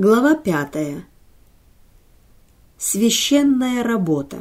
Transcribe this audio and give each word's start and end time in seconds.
Глава 0.00 0.36
пятая. 0.36 1.04
Священная 2.78 3.82
работа. 3.82 4.38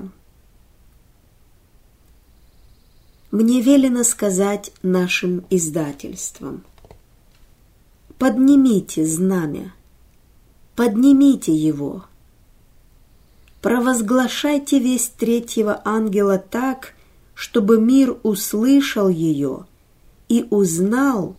Мне 3.31 3.61
велено 3.61 4.03
сказать 4.03 4.71
нашим 4.83 5.47
издательствам. 5.49 6.63
Поднимите 8.19 9.03
знамя, 9.03 9.73
поднимите 10.75 11.55
его. 11.55 12.05
Провозглашайте 13.63 14.77
весть 14.77 15.15
третьего 15.15 15.81
ангела 15.83 16.37
так, 16.37 16.93
чтобы 17.33 17.81
мир 17.81 18.15
услышал 18.21 19.09
ее 19.09 19.65
и 20.29 20.45
узнал, 20.51 21.35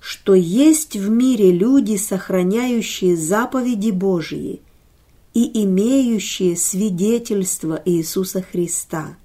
что 0.00 0.34
есть 0.34 0.96
в 0.96 1.10
мире 1.10 1.52
люди, 1.52 1.96
сохраняющие 1.96 3.16
заповеди 3.16 3.90
Божьи 3.90 4.62
и 5.34 5.62
имеющие 5.64 6.56
свидетельство 6.56 7.80
Иисуса 7.84 8.42
Христа. 8.42 9.16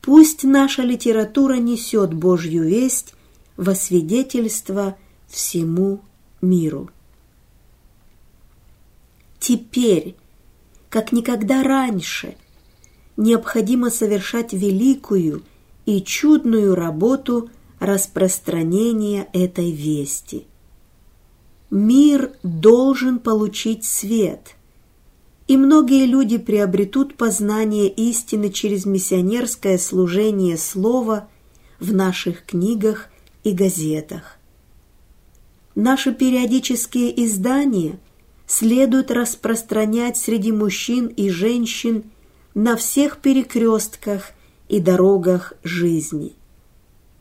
Пусть 0.00 0.44
наша 0.44 0.82
литература 0.82 1.54
несет 1.54 2.14
Божью 2.14 2.64
весть 2.64 3.14
во 3.56 3.74
свидетельство 3.74 4.96
всему 5.26 6.00
миру. 6.40 6.90
Теперь, 9.40 10.14
как 10.88 11.12
никогда 11.12 11.62
раньше, 11.62 12.36
необходимо 13.16 13.90
совершать 13.90 14.52
великую 14.52 15.42
и 15.86 16.00
чудную 16.02 16.76
работу– 16.76 17.50
распространения 17.86 19.28
этой 19.32 19.70
вести. 19.70 20.46
Мир 21.70 22.32
должен 22.42 23.18
получить 23.18 23.84
свет, 23.84 24.56
и 25.48 25.56
многие 25.56 26.06
люди 26.06 26.38
приобретут 26.38 27.16
познание 27.16 27.88
истины 27.88 28.50
через 28.50 28.86
миссионерское 28.86 29.78
служение 29.78 30.56
слова 30.56 31.28
в 31.80 31.92
наших 31.92 32.44
книгах 32.44 33.08
и 33.42 33.52
газетах. 33.52 34.38
Наши 35.74 36.14
периодические 36.14 37.24
издания 37.26 37.98
следует 38.46 39.10
распространять 39.10 40.16
среди 40.16 40.52
мужчин 40.52 41.08
и 41.08 41.28
женщин 41.30 42.04
на 42.54 42.76
всех 42.76 43.18
перекрестках 43.18 44.30
и 44.68 44.80
дорогах 44.80 45.54
жизни 45.64 46.34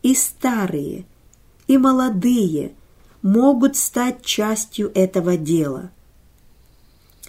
и 0.04 0.14
старые, 0.14 1.06
и 1.66 1.78
молодые 1.78 2.74
могут 3.24 3.76
стать 3.78 4.24
частью 4.24 4.92
этого 4.94 5.38
дела. 5.38 5.90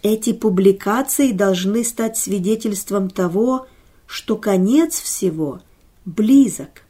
Эти 0.03 0.35
публикации 0.35 1.33
должны 1.33 1.83
стать 1.85 2.19
свидетельством 2.19 3.09
того, 3.09 3.69
что 4.07 4.37
конец 4.37 5.01
всего 5.01 5.63
близок. 6.05 6.83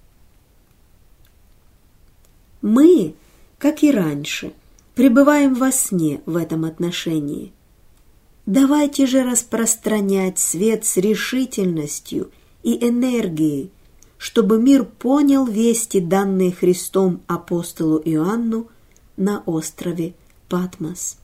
Мы, 2.61 3.15
как 3.59 3.85
и 3.85 3.93
раньше, 3.93 4.53
пребываем 4.95 5.55
во 5.55 5.71
сне 5.71 6.23
в 6.27 6.37
этом 6.37 6.65
отношении. 6.65 7.53
Давайте 8.47 9.07
же 9.07 9.23
распространять 9.23 10.39
свет 10.39 10.85
с 10.85 10.97
решительностью 10.97 12.31
и 12.63 12.89
энергией, 12.89 13.71
чтобы 14.19 14.61
мир 14.61 14.85
понял 14.85 15.47
вести, 15.47 16.01
данные 16.01 16.53
Христом 16.53 17.23
апостолу 17.27 18.01
Иоанну 18.05 18.69
на 19.17 19.43
острове 19.47 20.15
Патмос. 20.49 21.19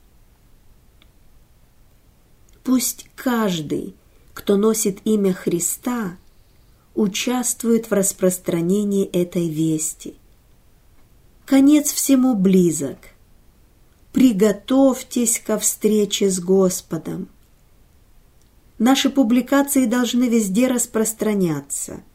Пусть 2.63 3.09
каждый, 3.17 3.95
кто 4.35 4.57
носит 4.57 4.99
имя 5.05 5.33
Христа, 5.33 6.17
участвует 6.95 7.91
в 7.91 7.95
распространении 7.95 9.07
этой 9.07 9.49
вести. 9.49 10.15
Конец 11.47 11.93
всему 11.93 12.35
близок. 12.35 12.99
Приготовьтесь 14.13 15.41
ко 15.41 15.59
встрече 15.59 16.29
с 16.29 16.41
Господом. 16.41 17.29
Наши 18.79 19.09
публикации 19.11 19.87
должны 19.87 20.29
везде 20.29 20.69
распространяться– 20.69 22.03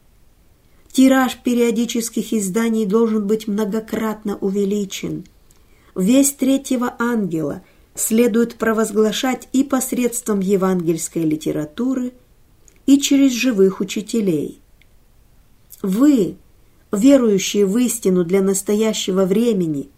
Тираж 0.95 1.35
периодических 1.44 2.31
изданий 2.31 2.85
должен 2.85 3.28
быть 3.28 3.50
многократно 3.50 4.38
увеличен. 4.38 5.25
Весь 5.94 6.31
третьего 6.31 6.95
ангела 7.00 7.63
следует 7.95 8.56
провозглашать 8.56 9.50
и 9.51 9.66
посредством 9.66 10.39
евангельской 10.39 11.23
литературы, 11.23 12.13
и 12.85 12.97
через 12.97 13.34
живых 13.34 13.81
учителей. 13.81 14.61
Вы, 15.81 16.38
верующие 16.94 17.66
в 17.66 17.78
истину 17.78 18.23
для 18.23 18.41
настоящего 18.41 19.25
времени, 19.25 19.89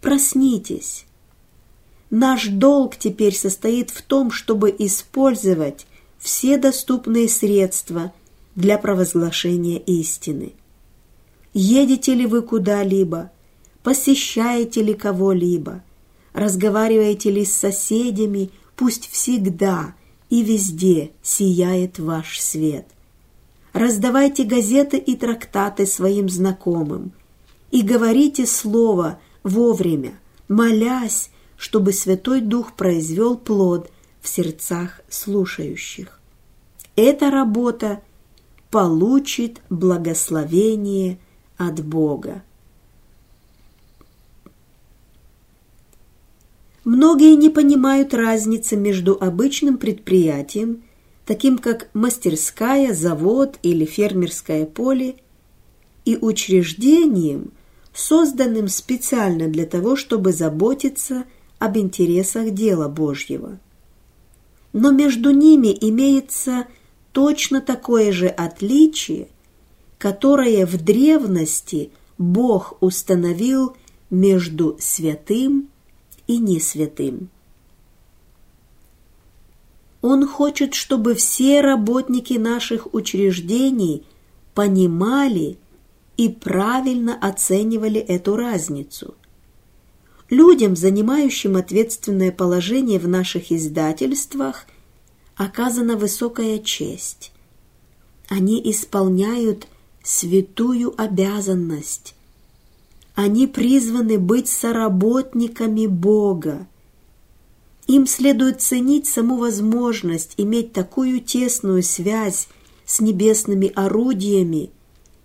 проснитесь. 0.00 1.06
Наш 2.10 2.48
долг 2.48 2.96
теперь 2.96 3.36
состоит 3.36 3.90
в 3.90 4.02
том, 4.02 4.32
чтобы 4.32 4.74
использовать 4.76 5.86
все 6.18 6.58
доступные 6.58 7.28
средства– 7.28 8.12
для 8.54 8.78
провозглашения 8.78 9.78
истины. 9.78 10.52
Едете 11.52 12.14
ли 12.14 12.26
вы 12.26 12.42
куда-либо, 12.42 13.30
посещаете 13.82 14.82
ли 14.82 14.94
кого-либо, 14.94 15.82
разговариваете 16.32 17.30
ли 17.30 17.44
с 17.44 17.52
соседями, 17.52 18.50
пусть 18.76 19.08
всегда 19.10 19.94
и 20.28 20.42
везде 20.42 21.10
сияет 21.22 21.98
ваш 21.98 22.40
свет. 22.40 22.86
Раздавайте 23.72 24.44
газеты 24.44 24.96
и 24.98 25.16
трактаты 25.16 25.86
своим 25.86 26.28
знакомым 26.28 27.12
и 27.70 27.82
говорите 27.82 28.46
слово 28.46 29.20
вовремя, 29.42 30.18
молясь, 30.48 31.30
чтобы 31.56 31.92
Святой 31.92 32.40
Дух 32.40 32.74
произвел 32.74 33.36
плод 33.36 33.90
в 34.20 34.28
сердцах 34.28 35.00
слушающих. 35.08 36.20
Эта 36.96 37.30
работа 37.30 38.02
получит 38.70 39.60
благословение 39.68 41.18
от 41.56 41.84
Бога. 41.84 42.42
Многие 46.84 47.36
не 47.36 47.50
понимают 47.50 48.14
разницы 48.14 48.76
между 48.76 49.16
обычным 49.20 49.76
предприятием, 49.76 50.82
таким 51.26 51.58
как 51.58 51.90
мастерская, 51.92 52.94
завод 52.94 53.58
или 53.62 53.84
фермерское 53.84 54.64
поле, 54.64 55.16
и 56.04 56.16
учреждением, 56.16 57.52
созданным 57.92 58.68
специально 58.68 59.48
для 59.48 59.66
того, 59.66 59.94
чтобы 59.96 60.32
заботиться 60.32 61.24
об 61.58 61.76
интересах 61.76 62.50
дела 62.52 62.88
Божьего. 62.88 63.58
Но 64.72 64.90
между 64.90 65.30
ними 65.30 65.76
имеется 65.80 66.66
точно 67.12 67.60
такое 67.60 68.12
же 68.12 68.28
отличие, 68.28 69.28
которое 69.98 70.66
в 70.66 70.82
древности 70.82 71.90
Бог 72.18 72.76
установил 72.80 73.76
между 74.10 74.76
святым 74.80 75.68
и 76.26 76.38
несвятым. 76.38 77.28
Он 80.02 80.26
хочет, 80.26 80.74
чтобы 80.74 81.14
все 81.14 81.60
работники 81.60 82.34
наших 82.34 82.94
учреждений 82.94 84.04
понимали 84.54 85.58
и 86.16 86.28
правильно 86.28 87.16
оценивали 87.20 88.00
эту 88.00 88.36
разницу. 88.36 89.14
Людям, 90.30 90.76
занимающим 90.76 91.56
ответственное 91.56 92.32
положение 92.32 92.98
в 92.98 93.08
наших 93.08 93.52
издательствах– 93.52 94.66
оказана 95.40 95.96
высокая 95.96 96.58
честь. 96.58 97.32
Они 98.28 98.60
исполняют 98.70 99.68
святую 100.02 100.92
обязанность. 101.00 102.14
Они 103.14 103.46
призваны 103.46 104.18
быть 104.18 104.48
соработниками 104.48 105.86
Бога. 105.86 106.66
Им 107.86 108.06
следует 108.06 108.60
ценить 108.60 109.06
саму 109.06 109.38
возможность 109.38 110.34
иметь 110.36 110.74
такую 110.74 111.22
тесную 111.22 111.82
связь 111.82 112.46
с 112.84 113.00
небесными 113.00 113.72
орудиями 113.74 114.68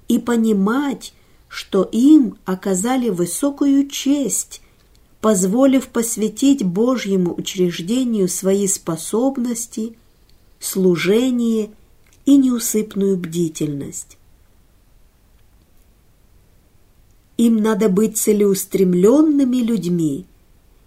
и 0.08 0.18
понимать, 0.18 1.14
что 1.50 1.84
им 1.84 2.38
оказали 2.46 3.10
высокую 3.10 3.90
честь, 3.90 4.62
позволив 5.20 5.90
посвятить 5.90 6.64
Божьему 6.64 7.36
учреждению 7.36 8.30
свои 8.30 8.70
способности– 8.70 9.98
служение 10.66 11.70
и 12.26 12.38
неусыпную 12.38 13.18
бдительность. 13.18 14.18
Им 17.38 17.58
надо 17.58 17.90
быть 17.90 18.18
целеустремленными 18.18 19.58
людьми 19.58 20.26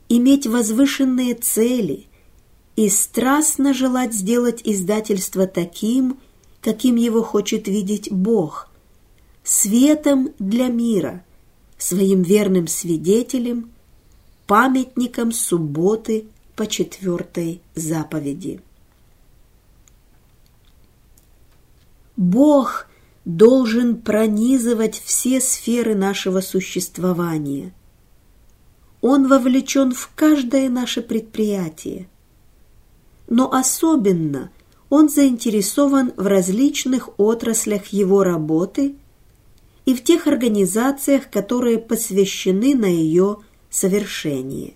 иметь 0.09 0.47
возвышенные 0.47 1.35
цели 1.35 2.07
и 2.75 2.89
страстно 2.89 3.75
желать 3.75 4.15
сделать 4.15 4.63
издательство 4.65 5.47
таким, 5.47 6.19
каким 6.61 6.97
его 6.97 7.23
хочет 7.23 7.69
видеть 7.69 8.11
Бог, 8.11 8.71
светом 9.45 10.31
для 10.39 10.69
мира, 10.69 11.25
своим 11.77 12.23
верным 12.23 12.67
свидетелем, 12.67 13.71
памятником 14.47 15.31
субботы 15.31 16.25
по 16.57 16.67
четвертой 16.67 17.61
заповеди. 17.75 18.61
Бог 22.19 22.88
должен 23.25 23.97
пронизывать 23.97 25.00
все 25.05 25.41
сферы 25.41 25.94
нашего 25.94 26.41
существования. 26.41 27.73
Он 29.00 29.29
вовлечен 29.29 29.93
в 29.93 30.11
каждое 30.17 30.69
наше 30.69 31.00
предприятие. 31.00 32.09
Но 33.29 33.53
особенно 33.53 34.50
он 34.91 35.09
заинтересован 35.09 36.12
в 36.17 36.26
различных 36.26 37.09
отраслях 37.20 37.87
его 37.88 38.25
работы 38.25 38.97
и 39.85 39.94
в 39.94 40.03
тех 40.03 40.26
организациях, 40.26 41.31
которые 41.31 41.79
посвящены 41.79 42.75
на 42.75 42.87
ее 42.87 43.37
совершение. 43.71 44.75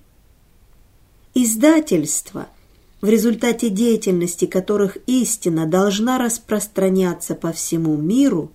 Издательство– 1.34 2.46
в 3.02 3.08
результате 3.08 3.68
деятельности 3.68 4.46
которых 4.46 4.96
истина 5.08 5.66
должна 5.66 6.18
распространяться 6.18 7.34
по 7.34 7.52
всему 7.52 7.96
миру, 7.96 8.52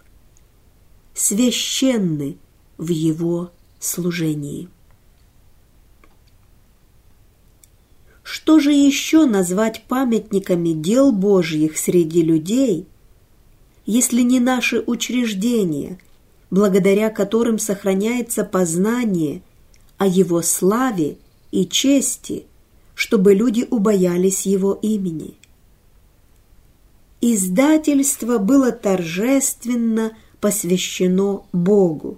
священны 1.13 2.37
в 2.77 2.89
его 2.89 3.51
служении. 3.79 4.69
Что 8.23 8.59
же 8.59 8.71
еще 8.71 9.25
назвать 9.25 9.83
памятниками 9.87 10.69
дел 10.69 11.11
Божьих 11.11 11.77
среди 11.77 12.21
людей, 12.21 12.87
если 13.85 14.21
не 14.21 14.39
наши 14.39 14.79
учреждения, 14.79 15.99
благодаря 16.51 17.09
которым 17.09 17.59
сохраняется 17.59 18.45
познание 18.45 19.41
о 19.97 20.07
Его 20.07 20.41
славе 20.41 21.17
и 21.51 21.65
чести– 21.65 22.45
чтобы 22.97 23.35
люди 23.35 23.63
убоялись 23.69 24.47
его 24.47 24.73
имени. 24.81 25.35
Издательство 27.21 28.39
было 28.39 28.71
торжественно 28.71 30.17
посвящено 30.41 31.43
Богу. 31.53 32.17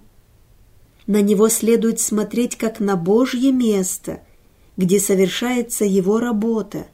На 1.06 1.20
него 1.20 1.50
следует 1.50 2.00
смотреть 2.00 2.56
как 2.56 2.80
на 2.80 2.96
Божье 2.96 3.52
место, 3.52 4.22
где 4.78 4.98
совершается 4.98 5.84
его 5.84 6.18
работа, 6.18 6.86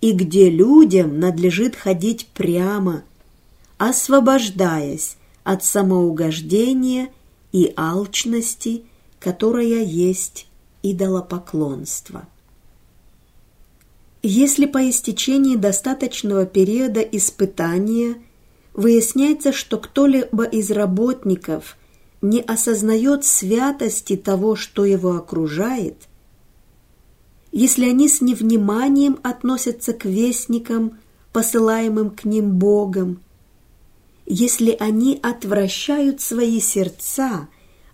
и 0.00 0.12
где 0.12 0.48
людям 0.48 1.18
надлежит 1.18 1.74
ходить 1.74 2.28
прямо, 2.28 3.02
освобождаясь 3.78 5.16
от 5.42 5.64
самоугождения 5.64 7.08
и 7.50 7.72
алчности, 7.76 8.84
которая 9.18 9.82
есть 9.82 10.46
идолопоклонство. 10.84 12.28
Если 14.22 14.66
по 14.66 14.88
истечении 14.88 15.56
достаточного 15.56 16.46
периода 16.46 17.00
испытания 17.00 18.22
выясняется, 18.72 19.52
что 19.52 19.78
кто-либо 19.78 20.44
из 20.44 20.70
работников 20.70 21.76
не 22.20 22.40
осознает 22.40 23.24
святости 23.24 24.16
того, 24.16 24.54
что 24.54 24.84
его 24.84 25.16
окружает, 25.16 25.96
если 27.50 27.90
они 27.90 28.08
с 28.08 28.20
невниманием 28.20 29.18
относятся 29.24 29.92
к 29.92 30.04
вестникам, 30.04 31.00
посылаемым 31.32 32.10
к 32.10 32.24
ним 32.24 32.58
Богом, 32.58 33.20
если 34.24 34.76
они 34.78 35.18
отвращают 35.20 36.20
свои 36.20 36.60
сердца 36.60 37.48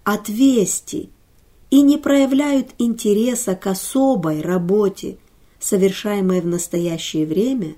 от 0.04 0.28
вести 0.28 1.08
и 1.70 1.80
не 1.80 1.96
проявляют 1.96 2.68
интереса 2.76 3.56
к 3.56 3.66
особой 3.66 4.42
работе– 4.42 5.16
совершаемое 5.68 6.40
в 6.40 6.46
настоящее 6.46 7.26
время, 7.26 7.74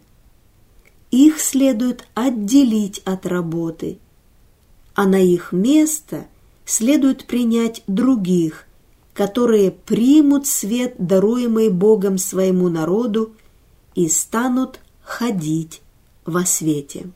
их 1.11 1.41
следует 1.41 2.07
отделить 2.15 3.01
от 3.05 3.27
работы, 3.27 3.99
а 4.95 5.07
на 5.07 5.21
их 5.21 5.51
место 5.51 6.27
следует 6.65 7.27
принять 7.27 7.83
других, 7.89 8.67
которые 9.13 9.73
примут 9.73 10.47
свет, 10.47 10.95
даруемый 10.99 11.69
Богом 11.69 12.17
своему 12.17 12.69
народу, 12.69 13.35
и 13.97 14.09
станут 14.09 14.79
ходить 15.03 15.83
во 16.25 16.47
свете. 16.47 17.11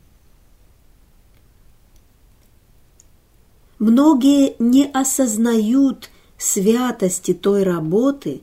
Многие 3.78 4.56
не 4.58 4.86
осознают 4.86 6.10
святости 6.36 7.32
той 7.32 7.62
работы, 7.62 8.42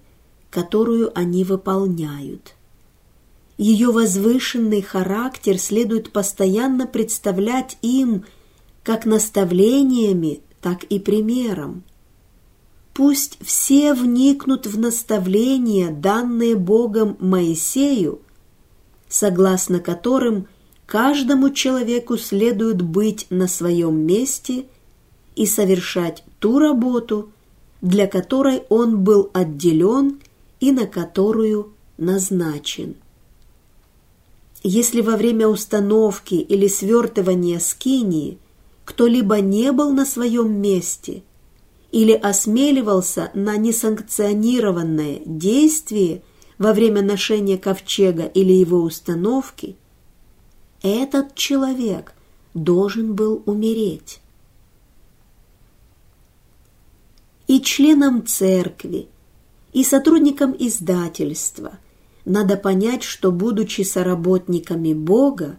которую 0.51 1.17
они 1.17 1.43
выполняют. 1.43 2.53
Ее 3.57 3.91
возвышенный 3.91 4.81
характер 4.81 5.57
следует 5.57 6.11
постоянно 6.11 6.85
представлять 6.85 7.77
им 7.81 8.25
как 8.83 9.05
наставлениями, 9.05 10.41
так 10.61 10.83
и 10.83 10.99
примером. 10.99 11.83
Пусть 12.93 13.37
все 13.41 13.93
вникнут 13.93 14.67
в 14.67 14.77
наставления, 14.77 15.89
данные 15.89 16.55
Богом 16.55 17.15
Моисею, 17.19 18.21
согласно 19.07 19.79
которым 19.79 20.47
каждому 20.85 21.51
человеку 21.51 22.17
следует 22.17 22.81
быть 22.81 23.27
на 23.29 23.47
своем 23.47 23.95
месте 24.05 24.65
и 25.35 25.45
совершать 25.45 26.23
ту 26.39 26.59
работу, 26.59 27.31
для 27.81 28.07
которой 28.07 28.63
он 28.69 29.03
был 29.03 29.29
отделен 29.33 30.19
и 30.61 30.71
на 30.71 30.87
которую 30.87 31.73
назначен. 31.97 32.95
Если 34.63 35.01
во 35.01 35.17
время 35.17 35.47
установки 35.47 36.35
или 36.35 36.67
свертывания 36.67 37.59
скинии 37.59 38.37
кто-либо 38.85 39.41
не 39.41 39.71
был 39.71 39.91
на 39.91 40.05
своем 40.05 40.53
месте 40.61 41.23
или 41.91 42.13
осмеливался 42.13 43.31
на 43.33 43.57
несанкционированное 43.57 45.21
действие 45.25 46.21
во 46.57 46.73
время 46.73 47.01
ношения 47.01 47.57
ковчега 47.57 48.25
или 48.25 48.53
его 48.53 48.81
установки, 48.81 49.75
этот 50.83 51.33
человек 51.33 52.13
должен 52.53 53.15
был 53.15 53.41
умереть. 53.45 54.21
И 57.47 57.59
членам 57.61 58.25
церкви, 58.25 59.07
и 59.73 59.83
сотрудникам 59.83 60.55
издательства 60.57 61.79
надо 62.25 62.57
понять, 62.57 63.03
что, 63.03 63.31
будучи 63.31 63.81
соработниками 63.81 64.93
Бога, 64.93 65.57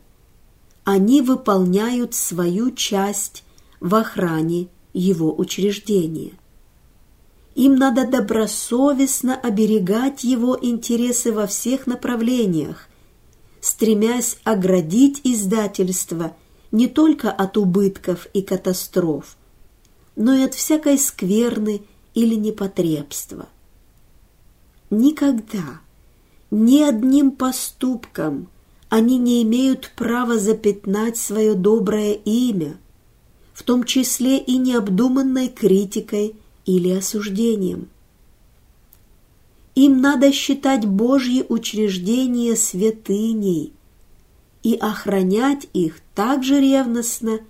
они 0.85 1.23
выполняют 1.23 2.15
свою 2.15 2.71
часть 2.71 3.45
в 3.81 3.95
охране 3.95 4.69
Его 4.93 5.35
учреждения. 5.35 6.33
Им 7.55 7.77
надо 7.77 8.07
добросовестно 8.07 9.37
оберегать 9.37 10.25
Его 10.25 10.59
интересы 10.61 11.33
во 11.33 11.47
всех 11.47 11.87
направлениях, 11.87 12.89
стремясь 13.61 14.39
оградить 14.45 15.21
издательство 15.25 16.35
не 16.71 16.87
только 16.87 17.31
от 17.31 17.57
убытков 17.57 18.27
и 18.33 18.43
катастроф, 18.43 19.37
но 20.17 20.33
и 20.33 20.43
от 20.43 20.55
всякой 20.55 20.99
скверны 20.99 21.83
или 22.15 22.35
непотребства– 22.35 23.49
Никогда, 24.93 25.81
ни 26.51 26.83
одним 26.83 27.31
поступком 27.31 28.49
они 28.91 29.17
не 29.17 29.43
имеют 29.43 29.91
права 29.97 30.37
запятнать 30.39 31.17
свое 31.17 31.55
доброе 31.55 32.13
имя, 32.13 32.77
в 33.55 33.63
том 33.63 33.85
числе 33.85 34.37
и 34.37 34.59
необдуманной 34.59 35.49
критикой 35.49 36.37
или 36.67 36.91
осуждением. 36.91 37.89
Им 39.77 40.03
надо 40.03 40.31
считать 40.31 40.85
Божьи 40.85 41.43
учреждения 41.49 42.55
святыней 42.55 43.73
и 44.63 44.75
охранять 44.75 45.69
их 45.73 46.01
так 46.15 46.45
же 46.45 46.61
ревностно, 46.61 47.41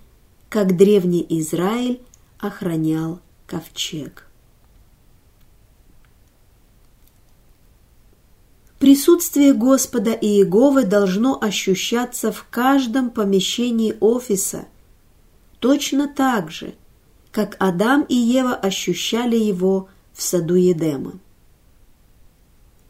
как 0.47 0.77
древний 0.77 1.25
Израиль 1.27 1.99
охранял 2.39 3.19
ковчег. 3.47 4.29
Присутствие 8.83 9.53
Господа 9.53 10.11
и 10.11 10.27
Иеговы 10.27 10.83
должно 10.83 11.41
ощущаться 11.41 12.33
в 12.33 12.45
каждом 12.51 13.11
помещении 13.11 13.95
офиса, 14.01 14.65
точно 15.61 16.09
так 16.09 16.51
же, 16.51 16.73
как 17.31 17.55
Адам 17.59 18.05
и 18.09 18.13
Ева 18.13 18.53
ощущали 18.53 19.37
его 19.37 19.87
в 20.11 20.21
саду 20.21 20.55
Едема. 20.55 21.13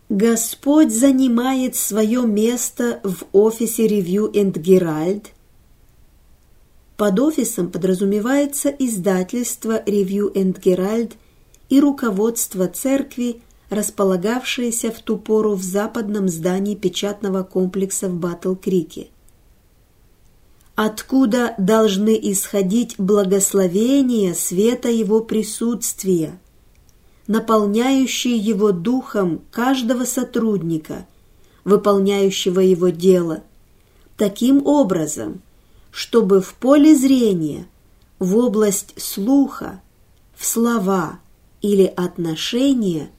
Господь 0.09 0.91
занимает 0.91 1.75
свое 1.75 2.23
место 2.23 2.99
в 3.03 3.25
офисе 3.31 3.85
Review 3.85 4.33
and 4.33 4.53
Herald. 4.53 5.27
Под 6.97 7.19
офисом 7.19 7.69
подразумевается 7.69 8.69
издательство 8.69 9.83
Review 9.85 10.33
and 10.33 10.59
Herald 10.59 11.11
и 11.69 11.79
руководство 11.79 12.67
церкви, 12.67 13.43
располагавшееся 13.73 14.91
в 14.91 14.99
ту 14.99 15.17
пору 15.17 15.55
в 15.55 15.63
западном 15.63 16.29
здании 16.29 16.75
печатного 16.75 17.43
комплекса 17.43 18.09
в 18.09 18.15
Батл-Крике. 18.15 19.07
Откуда 20.75 21.53
должны 21.57 22.19
исходить 22.31 22.95
благословения 22.97 24.33
света 24.33 24.89
Его 24.89 25.21
присутствия– 25.21 26.39
наполняющие 27.27 28.35
его 28.35 28.71
духом 28.71 29.41
каждого 29.51 30.05
сотрудника, 30.05 31.05
выполняющего 31.63 32.59
его 32.59 32.89
дело, 32.89 33.43
таким 34.17 34.65
образом, 34.65 35.41
чтобы 35.91 36.41
в 36.41 36.53
поле 36.55 36.95
зрения, 36.95 37.67
в 38.19 38.35
область 38.37 38.93
слуха, 39.01 39.81
в 40.35 40.45
слова 40.45 41.19
или 41.61 41.85
отношения 41.85 43.09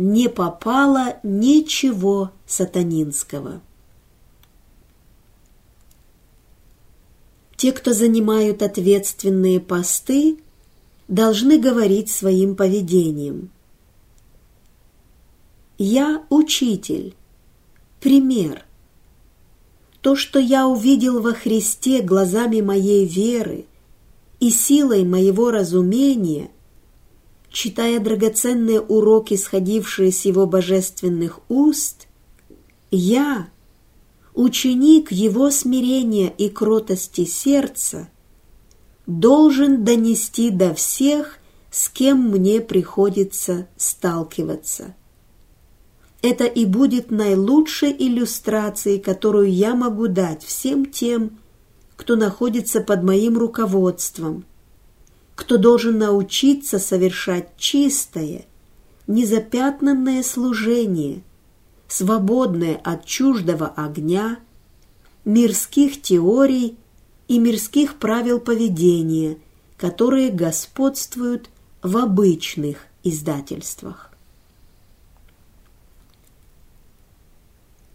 не 0.00 0.30
попало 0.30 1.18
ничего 1.22 2.30
сатанинского. 2.46 3.60
Те, 7.56 7.72
кто 7.72 7.92
занимают 7.92 8.62
ответственные 8.62 9.60
посты, 9.60 10.38
должны 11.06 11.58
говорить 11.58 12.10
своим 12.10 12.56
поведением. 12.56 13.50
Я 15.76 16.24
учитель, 16.30 17.14
пример. 18.00 18.64
То, 20.00 20.16
что 20.16 20.38
я 20.38 20.66
увидел 20.66 21.20
во 21.20 21.34
Христе 21.34 22.00
глазами 22.00 22.62
моей 22.62 23.04
веры 23.04 23.66
и 24.40 24.48
силой 24.48 25.04
моего 25.04 25.50
разумения, 25.50 26.50
читая 27.50 28.00
драгоценные 28.00 28.80
уроки, 28.80 29.36
сходившие 29.36 30.12
с 30.12 30.24
его 30.24 30.46
божественных 30.46 31.40
уст, 31.48 32.08
я, 32.90 33.48
ученик 34.34 35.12
его 35.12 35.50
смирения 35.50 36.28
и 36.28 36.48
кротости 36.48 37.24
сердца, 37.24 38.08
должен 39.06 39.84
донести 39.84 40.50
до 40.50 40.74
всех, 40.74 41.38
с 41.70 41.88
кем 41.88 42.30
мне 42.30 42.60
приходится 42.60 43.68
сталкиваться. 43.76 44.94
Это 46.22 46.44
и 46.44 46.64
будет 46.64 47.10
наилучшей 47.10 47.94
иллюстрацией, 47.98 49.00
которую 49.00 49.50
я 49.50 49.74
могу 49.74 50.06
дать 50.06 50.44
всем 50.44 50.84
тем, 50.86 51.38
кто 51.96 52.14
находится 52.16 52.80
под 52.80 53.02
моим 53.02 53.38
руководством, 53.38 54.44
кто 55.40 55.56
должен 55.56 55.96
научиться 55.96 56.78
совершать 56.78 57.56
чистое, 57.56 58.44
незапятнанное 59.06 60.22
служение, 60.22 61.22
свободное 61.88 62.76
от 62.76 63.06
чуждого 63.06 63.68
огня, 63.68 64.38
мирских 65.24 66.02
теорий 66.02 66.76
и 67.26 67.38
мирских 67.38 67.94
правил 67.94 68.38
поведения, 68.38 69.38
которые 69.78 70.28
господствуют 70.28 71.48
в 71.82 71.96
обычных 71.96 72.76
издательствах. 73.02 74.10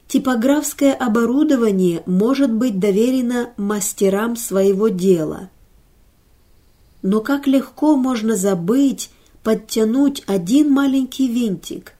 Типографское 0.08 0.96
оборудование 0.96 2.02
может 2.08 2.52
быть 2.52 2.80
доверено 2.80 3.52
мастерам 3.58 4.36
своего 4.36 4.88
дела. 4.88 5.52
Но 7.08 7.22
как 7.22 7.46
легко 7.46 7.96
можно 7.96 8.36
забыть 8.36 9.12
подтянуть 9.44 10.24
один 10.26 10.72
маленький 10.72 11.28
винтик, 11.28 11.94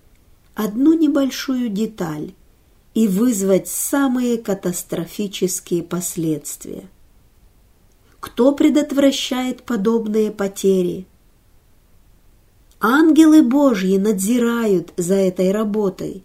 одну 0.56 0.94
небольшую 0.94 1.70
деталь 1.70 2.34
и 2.96 3.08
вызвать 3.08 3.68
самые 3.68 4.40
катастрофические 4.40 5.84
последствия. 5.84 6.90
Кто 8.20 8.52
предотвращает 8.54 9.62
подобные 9.62 10.32
потери? 10.32 11.06
Ангелы 12.80 13.44
Божьи 13.44 13.98
надзирают 13.98 14.92
за 14.98 15.14
этой 15.14 15.52
работой. 15.52 16.24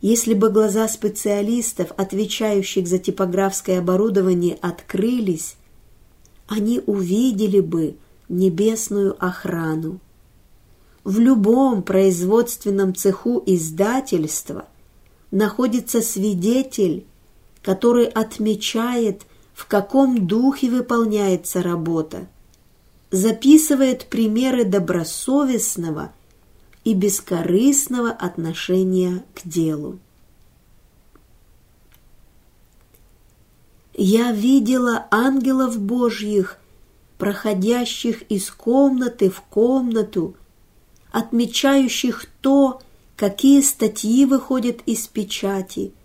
Если 0.00 0.34
бы 0.34 0.50
глаза 0.50 0.86
специалистов, 0.86 1.90
отвечающих 1.96 2.86
за 2.86 2.98
типографское 2.98 3.80
оборудование, 3.80 4.56
открылись, 4.62 5.56
они 6.46 6.80
увидели 6.86 7.60
бы 7.60 7.96
небесную 8.28 9.16
охрану. 9.24 10.00
В 11.04 11.18
любом 11.18 11.82
производственном 11.82 12.94
цеху 12.94 13.42
издательства 13.46 14.66
находится 15.30 16.00
свидетель, 16.00 17.06
который 17.62 18.06
отмечает– 18.06 19.22
в 19.56 19.64
каком 19.66 20.26
духе 20.26 20.68
выполняется 20.70 21.62
работа, 21.62 22.28
записывает 23.10 24.04
примеры 24.04 24.66
добросовестного 24.66 26.12
и 26.84 26.92
бескорыстного 26.92 28.10
отношения 28.10 29.24
к 29.34 29.48
делу. 29.48 29.98
Я 33.96 34.30
видела 34.32 35.06
ангелов 35.10 35.80
Божьих, 35.80 36.58
проходящих 37.18 38.22
из 38.22 38.50
комнаты 38.50 39.30
в 39.30 39.40
комнату, 39.40 40.36
отмечающих 41.10 42.26
то, 42.40 42.80
какие 43.16 43.62
статьи 43.62 44.26
выходят 44.26 44.80
из 44.86 45.06
печати– 45.06 45.92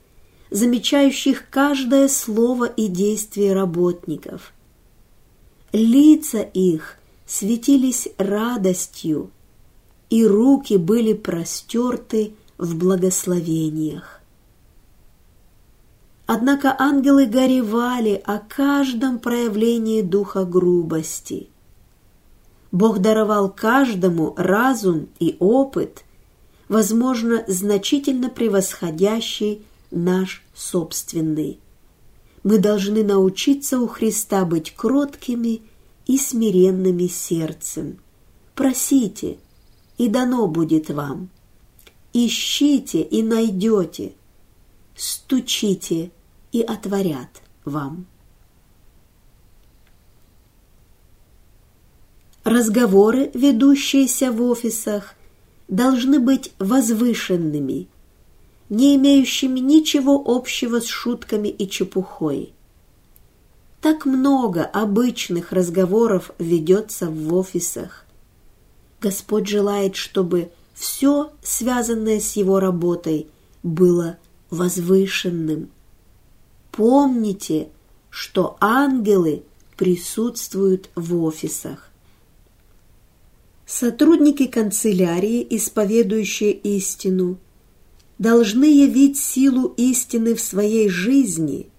замечающих 0.52 1.50
каждое 1.50 2.10
слово 2.10 2.66
и 2.66 2.88
действие 2.88 3.54
работников. 3.54 4.54
Лица 5.72 6.42
их 6.42 6.98
светились 7.26 8.10
радостью, 8.18 9.32
и 10.10 10.26
руки 10.26 10.76
были 10.76 11.14
простерты 11.14 12.34
в 12.58 12.76
благословениях. 12.76 14.21
Однако 16.34 16.74
ангелы 16.80 17.26
горевали 17.26 18.22
о 18.24 18.40
каждом 18.40 19.20
проявлении 19.20 20.02
духа 20.02 20.46
грубости. 20.46 21.50
Бог 22.72 23.00
даровал 23.00 23.50
каждому 23.50 24.34
разум 24.38 25.10
и 25.20 25.36
опыт, 25.40 26.06
возможно, 26.70 27.44
значительно 27.50 28.30
превосходящий 28.30 29.66
наш 29.92 30.46
собственный. 30.54 31.60
Мы 32.44 32.60
должны 32.60 33.04
научиться 33.04 33.78
у 33.82 33.88
Христа 33.88 34.46
быть 34.46 34.74
кроткими 34.74 35.62
и 36.08 36.18
смиренными 36.18 37.08
сердцем. 37.08 37.98
Просите, 38.56 39.38
и 39.98 40.08
дано 40.08 40.48
будет 40.48 40.92
вам. 40.92 41.28
Ищите 42.14 43.02
и 43.02 43.22
найдете. 43.22 44.14
Стучите 44.96 46.12
и 46.52 46.62
отворят 46.62 47.42
вам. 47.66 48.06
Разговоры, 52.44 53.32
ведущиеся 53.34 54.32
в 54.32 54.42
офисах, 54.42 55.16
должны 55.68 56.20
быть 56.20 56.54
возвышенными– 56.60 57.88
не 58.72 58.96
имеющими 58.96 59.60
ничего 59.60 60.24
общего 60.26 60.80
с 60.80 60.86
шутками 60.86 61.50
и 61.50 61.70
чепухой. 61.70 62.54
Так 63.82 64.06
много 64.06 64.64
обычных 64.64 65.52
разговоров 65.52 66.32
ведется 66.40 67.10
в 67.10 67.34
офисах. 67.34 68.06
Господь 69.02 69.50
желает, 69.50 69.98
чтобы 69.98 70.52
все, 70.74 71.34
связанное 71.44 72.22
с 72.22 72.38
Его 72.38 72.62
работой, 72.62 73.28
было 73.62 74.18
возвышенным. 74.52 75.70
Помните, 76.72 77.70
что 78.10 78.58
ангелы 78.60 79.44
присутствуют 79.78 80.90
в 80.96 81.24
офисах. 81.24 81.90
Сотрудники 83.66 84.48
канцелярии, 84.48 85.46
исповедующие 85.50 86.52
истину– 86.54 87.38
должны 88.22 88.66
явить 88.66 89.18
силу 89.18 89.74
истины 89.78 90.36
в 90.36 90.42
своей 90.42 90.90
жизни 90.90 91.70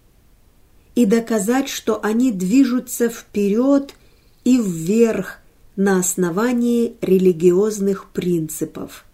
и 0.97 1.07
доказать, 1.07 1.69
что 1.69 2.05
они 2.05 2.33
движутся 2.33 3.09
вперед 3.09 3.95
и 4.43 4.59
вверх 4.61 5.39
на 5.77 6.01
основании 6.01 6.97
религиозных 7.01 8.11
принципов. 8.11 9.05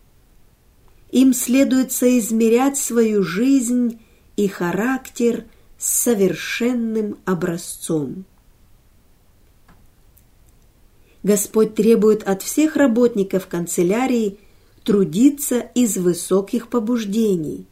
им 1.13 1.35
следует 1.35 1.93
соизмерять 1.93 2.79
свою 2.79 3.23
жизнь 3.23 4.01
и 4.37 4.49
характер 4.49 5.45
совершенным 5.79 7.19
образцом. 7.25 8.25
Господь 11.23 11.75
требует 11.75 12.23
от 12.23 12.43
всех 12.43 12.77
работников 12.77 13.47
канцелярии 13.47 14.39
трудиться 14.85 15.61
из 15.61 15.97
высоких 15.97 16.69
побуждений. 16.69 17.67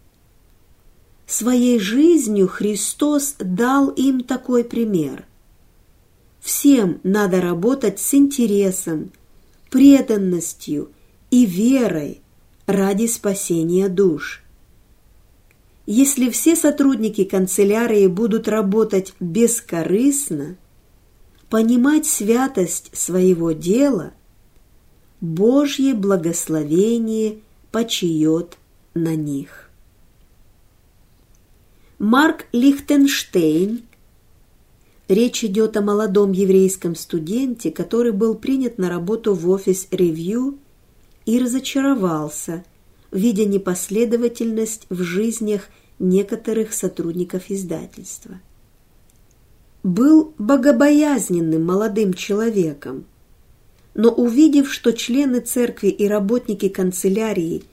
Своей 1.26 1.80
жизнью 1.80 2.46
Христос 2.46 3.34
дал 3.38 3.88
им 3.88 4.22
такой 4.22 4.64
пример. 4.64 5.24
Всем 6.40 7.00
надо 7.02 7.40
работать 7.40 7.98
с 7.98 8.14
интересом, 8.14 9.10
преданностью 9.70 10.90
и 11.30 11.44
верой 11.44 12.20
ради 12.66 13.06
спасения 13.06 13.88
душ. 13.88 14.45
Если 15.86 16.30
все 16.30 16.56
сотрудники 16.56 17.22
канцелярии 17.24 18.08
будут 18.08 18.48
работать 18.48 19.14
бескорыстно, 19.20 20.56
понимать 21.48 22.06
святость 22.06 22.90
своего 22.92 23.52
дела, 23.52 24.12
Божье 25.20 25.94
благословение 25.94 27.38
почиет 27.70 28.58
на 28.94 29.14
них. 29.14 29.70
Марк 31.98 32.46
Лихтенштейн 32.52 33.82
Речь 35.08 35.44
идет 35.44 35.76
о 35.76 35.82
молодом 35.82 36.32
еврейском 36.32 36.96
студенте, 36.96 37.70
который 37.70 38.10
был 38.10 38.34
принят 38.34 38.76
на 38.76 38.88
работу 38.88 39.34
в 39.34 39.48
офис 39.48 39.86
«Ревью» 39.92 40.58
и 41.26 41.38
разочаровался, 41.38 42.64
видя 43.16 43.46
непоследовательность 43.46 44.86
в 44.90 45.02
жизнях 45.02 45.68
некоторых 45.98 46.74
сотрудников 46.74 47.44
издательства. 47.48 48.40
Был 49.82 50.34
богобоязненным 50.36 51.64
молодым 51.64 52.12
человеком, 52.12 53.06
но 53.94 54.10
увидев, 54.10 54.70
что 54.70 54.92
члены 54.92 55.40
церкви 55.40 55.88
и 55.88 56.06
работники 56.06 56.68
канцелярии 56.68 57.64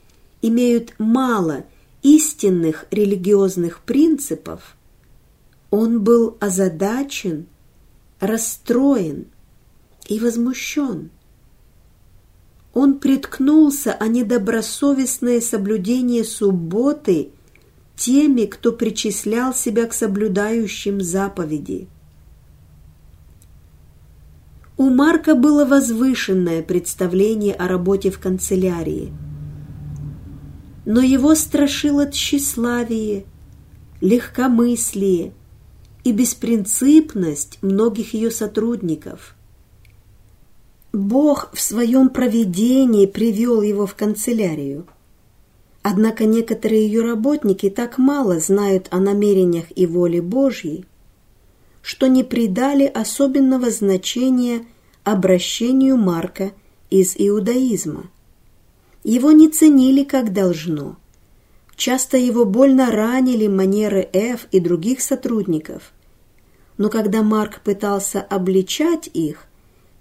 имеют 0.42 0.94
мало 0.98 1.66
истинных 2.02 2.86
религиозных 2.90 3.82
принципов, 3.82 4.78
он 5.72 6.02
был 6.02 6.38
озадачен, 6.40 7.48
расстроен 8.22 9.26
и 10.08 10.20
возмущен. 10.20 11.10
Он 12.74 13.00
приткнулся 13.00 13.94
о 13.94 14.08
недобросовестное 14.08 15.42
соблюдение 15.42 16.24
субботы 16.24 17.30
теми, 17.96 18.46
кто 18.46 18.72
причислял 18.72 19.54
себя 19.54 19.86
к 19.86 19.94
соблюдающим 19.94 21.02
заповеди. 21.02 21.88
У 24.76 24.90
Марка 24.90 25.36
было 25.36 25.66
возвышенное 25.66 26.64
представление 26.64 27.54
о 27.54 27.68
работе 27.68 28.10
в 28.10 28.20
канцелярии, 28.20 29.14
но 30.86 31.00
его 31.02 31.36
страшило 31.36 32.12
тщеславие, 32.12 33.26
легкомыслие– 34.02 35.34
и 36.04 36.12
беспринципность 36.12 37.60
многих 37.62 38.14
ее 38.14 38.32
сотрудников. 38.32 39.36
Бог 40.94 41.50
в 41.54 41.60
своем 41.60 42.10
проведении 42.10 43.06
привел 43.06 43.62
его 43.62 43.86
в 43.86 43.96
канцелярию. 43.96 44.88
Однако 45.82 46.26
некоторые 46.26 46.86
ее 46.86 47.02
работники 47.02 47.70
так 47.70 47.98
мало 47.98 48.40
знают 48.40 48.88
о 48.92 49.00
намерениях 49.00 49.66
и 49.76 49.86
воле 49.86 50.22
Божьей, 50.22 50.86
что 51.82 52.08
не 52.08 52.24
придали 52.24 52.86
особенного 52.86 53.70
значения 53.70 54.66
обращению 55.04 55.98
Марка 55.98 56.54
из 56.90 57.16
иудаизма. 57.18 58.10
Его 59.04 59.34
не 59.34 59.50
ценили 59.50 60.06
как 60.06 60.32
должно– 60.32 60.96
Часто 61.76 62.18
его 62.18 62.46
больно 62.46 62.92
ранили 62.92 63.48
манеры 63.48 64.08
Ф 64.14 64.48
и 64.52 64.60
других 64.60 65.02
сотрудников. 65.02 65.92
Но 66.78 66.90
когда 66.90 67.24
Марк 67.24 67.62
пытался 67.62 68.22
обличать 68.22 69.10
их, 69.14 69.48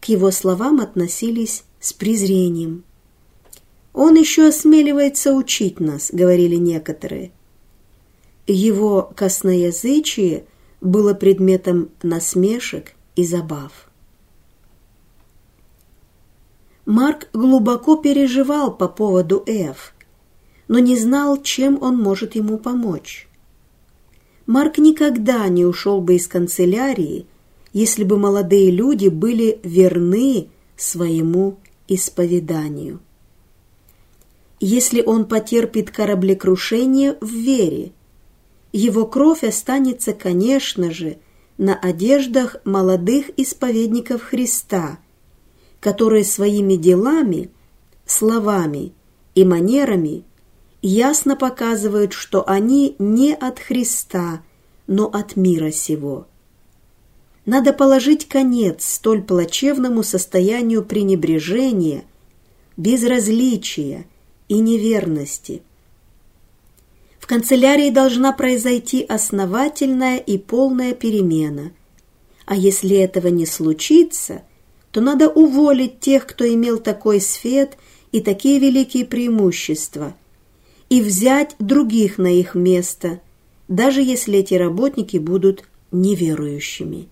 к 0.03 0.07
его 0.07 0.33
словам 0.33 0.81
относились 0.81 1.63
с 1.79 1.93
презрением. 1.93 2.83
«Он 3.95 4.17
еще 4.17 4.49
осмеливается 4.49 5.33
учить 5.33 5.79
нас»,— 5.79 6.11
говорили 6.13 6.57
некоторые. 6.57 7.31
Его 8.49 9.13
косноязычие 9.15 10.47
было 10.81 11.15
предметом 11.15 11.91
насмешек 12.03 12.95
и 13.15 13.25
забав. 13.25 13.89
Марк 16.85 17.29
глубоко 17.33 17.95
переживал 17.95 18.77
по 18.77 18.89
поводу 18.89 19.45
Ф, 19.47 19.95
но 20.67 20.81
не 20.81 20.97
знал, 20.97 21.41
чем 21.41 21.81
он 21.81 21.97
может 21.97 22.35
ему 22.35 22.59
помочь. 22.59 23.29
Марк 24.47 24.79
никогда 24.79 25.47
не 25.47 25.65
ушел 25.65 26.01
бы 26.01 26.17
из 26.17 26.27
канцелярии, 26.27 27.27
если 27.73 28.05
бы 28.05 28.19
молодые 28.19 28.71
люди 28.71 29.09
были 29.09 29.61
верны 29.63 30.49
своему 30.77 31.59
исповеданию. 31.89 33.01
Если 34.61 35.03
он 35.03 35.27
потерпит 35.27 35.91
кораблекрушение 35.91 37.17
в 37.21 37.29
вере, 37.29 37.93
его 38.73 39.07
кровь 39.07 39.45
останется, 39.45 40.13
конечно 40.13 40.91
же, 40.91 41.19
на 41.59 41.75
одеждах 41.75 42.57
молодых 42.65 43.31
исповедников 43.37 44.23
Христа, 44.23 44.99
которые 45.81 46.25
своими 46.25 46.77
делами, 46.77 47.51
словами 48.07 48.93
и 49.35 49.45
манерами 49.45 50.25
ясно 50.81 51.37
показывают, 51.37 52.13
что 52.13 52.49
они 52.49 52.97
не 52.99 53.35
от 53.35 53.59
Христа, 53.59 54.43
но 54.87 55.07
от 55.07 55.37
мира 55.37 55.71
сего. 55.71 56.27
Надо 57.45 57.73
положить 57.73 58.29
конец 58.29 58.85
столь 58.85 59.23
плачевному 59.23 60.03
состоянию 60.03 60.85
пренебрежения, 60.85 62.05
безразличия 62.77 64.07
и 64.49 64.61
неверности. 64.61 65.63
В 67.19 67.27
канцелярии 67.27 67.91
должна 67.91 68.33
произойти 68.33 69.05
основательная 69.09 70.19
и 70.19 70.39
полная 70.39 70.95
перемена, 70.95 71.73
а 72.47 72.57
если 72.57 72.97
этого 72.97 73.29
не 73.29 73.47
случится, 73.47 74.43
то 74.91 75.01
надо 75.01 75.29
уволить 75.29 76.01
тех, 76.01 76.27
кто 76.27 76.47
имел 76.47 76.79
такой 76.79 77.21
свет 77.21 77.77
и 78.13 78.21
такие 78.21 78.59
великие 78.59 79.05
преимущества– 79.05 80.15
и 80.93 81.01
взять 81.01 81.57
других 81.59 82.19
на 82.19 82.27
их 82.27 82.55
место, 82.55 83.23
даже 83.67 84.03
если 84.03 84.41
эти 84.41 84.53
работники 84.53 85.17
будут 85.17 85.65
неверующими. 85.91 87.09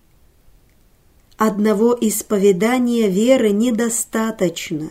Одного 1.43 1.97
исповедания 1.99 3.07
веры 3.09 3.49
недостаточно. 3.49 4.89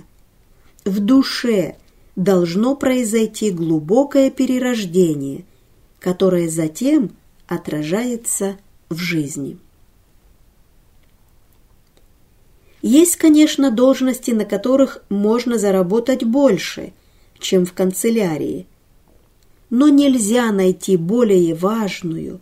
В 0.84 0.98
душе 0.98 1.76
должно 2.16 2.74
произойти 2.74 3.52
глубокое 3.52 4.32
перерождение, 4.32 5.44
которое 6.00 6.48
затем 6.48 7.12
отражается 7.46 8.56
в 8.88 8.96
жизни. 8.96 9.58
Есть, 12.82 13.14
конечно, 13.14 13.70
должности, 13.70 14.32
на 14.32 14.44
которых 14.44 15.04
можно 15.08 15.56
заработать 15.56 16.24
больше, 16.24 16.92
чем 17.38 17.64
в 17.64 17.74
канцелярии– 17.74 18.66
но 19.70 19.88
нельзя 19.88 20.50
найти 20.50 20.96
более 20.96 21.54
важную, 21.54 22.40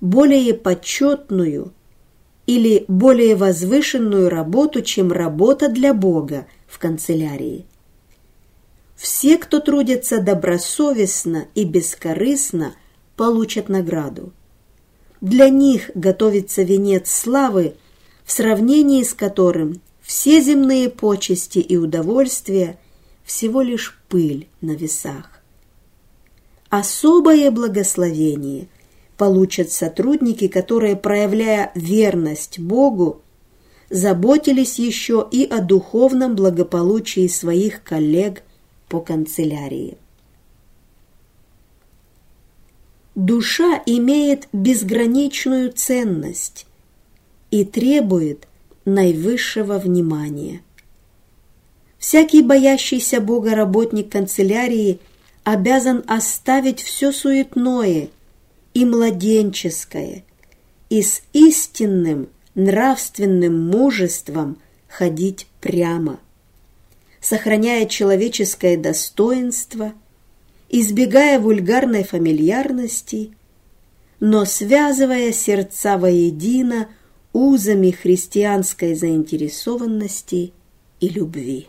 более 0.00 0.54
почетную 0.54 1.72
или 2.46 2.84
более 2.88 3.36
возвышенную 3.36 4.28
работу, 4.28 4.82
чем 4.82 5.12
работа 5.12 5.68
для 5.68 5.94
Бога 5.94 6.46
в 6.66 6.78
канцелярии. 6.78 7.64
Все, 8.96 9.38
кто 9.38 9.60
трудится 9.60 10.20
добросовестно 10.20 11.46
и 11.54 11.64
бескорыстно, 11.64 12.74
получат 13.16 13.68
награду. 13.68 14.32
Для 15.20 15.48
них 15.48 15.90
готовится 15.94 16.62
венец 16.62 17.10
славы, 17.10 17.74
в 18.24 18.32
сравнении 18.32 19.02
с 19.02 19.14
которым 19.14 19.80
все 20.02 20.40
земные 20.40 20.90
почести 20.90 21.58
и 21.58 21.76
удовольствия 21.76 22.78
всего 23.24 23.62
лишь 23.62 23.98
пыль 24.08 24.48
на 24.60 24.72
весах 24.72 25.34
особое 26.78 27.50
благословение 27.50 28.68
получат 29.24 29.70
сотрудники, 29.72 30.48
которые, 30.48 30.96
проявляя 30.96 31.72
верность 31.74 32.58
Богу, 32.58 33.22
заботились 33.88 34.78
еще 34.78 35.26
и 35.32 35.46
о 35.46 35.62
духовном 35.62 36.36
благополучии 36.36 37.26
своих 37.26 37.82
коллег 37.82 38.42
по 38.86 39.00
канцелярии. 39.00 39.96
душа 43.14 43.82
имеет 43.86 44.46
безграничную 44.52 45.72
ценность 45.72 46.66
и 47.50 47.64
требует 47.64 48.46
наивысшего 48.84 49.78
внимания. 49.78 50.60
Всякий 51.96 52.42
боящийся 52.42 53.22
Бога 53.22 53.54
работник 53.54 54.12
канцелярии 54.12 54.98
обязан 55.44 56.04
оставить 56.08 56.82
все 56.82 57.10
суетное 57.10 58.10
и 58.74 58.84
младенческое 58.84 60.24
и 60.90 61.02
с 61.02 61.22
истинным 61.32 62.28
нравственным 62.54 63.68
мужеством 63.68 64.58
ходить 64.88 65.46
прямо, 65.60 66.20
сохраняя 67.20 67.86
человеческое 67.86 68.76
достоинство, 68.76 69.92
избегая 70.68 71.40
вульгарной 71.40 72.04
фамильярности, 72.04 73.32
но 74.20 74.44
связывая 74.44 75.32
сердца 75.32 75.98
воедино 75.98 76.88
узами 77.32 77.90
христианской 77.90 78.94
заинтересованности 78.94 80.52
и 81.00 81.08
любви. 81.08 81.68